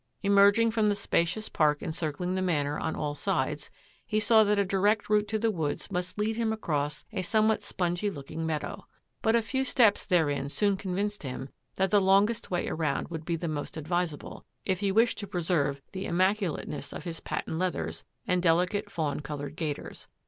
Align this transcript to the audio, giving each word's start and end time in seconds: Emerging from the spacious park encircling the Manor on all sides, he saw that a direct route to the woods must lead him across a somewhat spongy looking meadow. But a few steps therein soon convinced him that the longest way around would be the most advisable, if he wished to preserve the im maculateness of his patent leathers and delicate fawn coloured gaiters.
Emerging 0.23 0.71
from 0.71 0.87
the 0.87 0.95
spacious 0.95 1.47
park 1.47 1.83
encircling 1.83 2.33
the 2.33 2.41
Manor 2.41 2.79
on 2.79 2.95
all 2.95 3.13
sides, 3.13 3.69
he 4.03 4.19
saw 4.19 4.43
that 4.43 4.57
a 4.57 4.65
direct 4.65 5.11
route 5.11 5.27
to 5.27 5.37
the 5.37 5.51
woods 5.51 5.91
must 5.91 6.17
lead 6.17 6.37
him 6.37 6.51
across 6.51 7.03
a 7.11 7.21
somewhat 7.21 7.61
spongy 7.61 8.09
looking 8.09 8.43
meadow. 8.43 8.87
But 9.21 9.35
a 9.35 9.43
few 9.43 9.63
steps 9.63 10.07
therein 10.07 10.49
soon 10.49 10.75
convinced 10.75 11.21
him 11.21 11.49
that 11.75 11.91
the 11.91 12.01
longest 12.01 12.49
way 12.49 12.67
around 12.67 13.09
would 13.09 13.25
be 13.25 13.35
the 13.35 13.47
most 13.47 13.77
advisable, 13.77 14.43
if 14.65 14.79
he 14.79 14.91
wished 14.91 15.19
to 15.19 15.27
preserve 15.27 15.83
the 15.91 16.07
im 16.07 16.17
maculateness 16.17 16.91
of 16.93 17.03
his 17.03 17.19
patent 17.19 17.59
leathers 17.59 18.03
and 18.25 18.41
delicate 18.41 18.91
fawn 18.91 19.19
coloured 19.19 19.55
gaiters. 19.55 20.07